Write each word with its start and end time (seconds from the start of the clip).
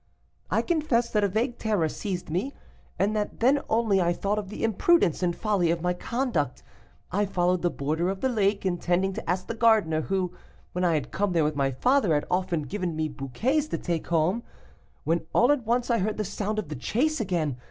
"I 0.49 0.63
confess 0.63 1.11
that 1.11 1.23
a 1.23 1.27
vague 1.27 1.59
terror 1.59 1.87
seized 1.87 2.31
me, 2.31 2.53
and 2.97 3.15
that 3.15 3.39
then 3.39 3.61
only 3.69 4.01
I 4.01 4.13
thought 4.13 4.39
of 4.39 4.49
the 4.49 4.63
imprudence 4.63 5.21
and 5.21 5.35
folly 5.35 5.69
of 5.69 5.83
my 5.83 5.93
conduct. 5.93 6.63
I 7.11 7.27
followed 7.27 7.61
the 7.61 7.69
border 7.69 8.09
of 8.09 8.19
the 8.19 8.27
lake, 8.27 8.65
intending 8.65 9.13
to 9.13 9.29
ask 9.29 9.45
the 9.45 9.53
gardener 9.53 10.01
(who, 10.01 10.33
when 10.71 10.83
I 10.83 10.95
had 10.95 11.11
come 11.11 11.33
there 11.33 11.43
with 11.43 11.55
my 11.55 11.69
father, 11.69 12.15
had 12.15 12.25
often 12.31 12.63
given 12.63 12.95
me 12.95 13.09
bouquets) 13.09 13.67
to 13.67 13.77
take 13.77 14.05
me 14.05 14.09
home, 14.09 14.43
when 15.03 15.27
all 15.33 15.51
at 15.51 15.67
once 15.67 15.91
I 15.91 15.99
heard 15.99 16.17
the 16.17 16.25
sound 16.25 16.57
of 16.57 16.69
the 16.69 16.75
chase 16.75 17.19
again. 17.21 17.57